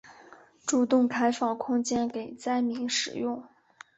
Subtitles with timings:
[0.65, 3.43] 主动开放空间给灾民使用